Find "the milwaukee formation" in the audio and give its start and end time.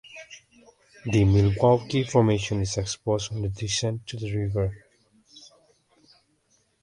1.05-2.59